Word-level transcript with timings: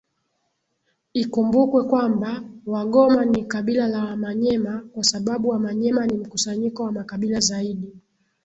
Ikumbukwe 1.23 1.81
kwamba 1.83 2.43
wagoma 2.65 3.25
ni 3.25 3.41
Kabila 3.45 3.87
La 3.87 4.03
wamanyema 4.05 4.81
Kwasababu 4.93 5.49
Wamanyema 5.49 6.07
ni 6.07 6.17
Mkusanyiko 6.17 6.83
wa 6.83 6.91
makabila 6.91 7.39
zaidi 7.39 7.93